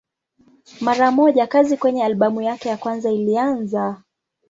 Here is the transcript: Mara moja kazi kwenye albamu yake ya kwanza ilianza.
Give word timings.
Mara 0.81 1.11
moja 1.11 1.47
kazi 1.47 1.77
kwenye 1.77 2.03
albamu 2.03 2.41
yake 2.41 2.69
ya 2.69 2.77
kwanza 2.77 3.11
ilianza. 3.11 4.03